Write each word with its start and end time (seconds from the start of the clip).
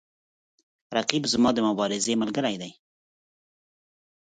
رقیب 0.97 1.23
زما 1.33 1.49
د 1.53 1.59
مبارزې 1.67 2.13
ملګری 2.21 2.55
دی 2.61 2.71